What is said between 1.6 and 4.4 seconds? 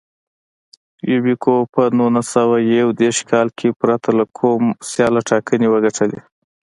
په نولس سوه یو دېرش کال کې پرته له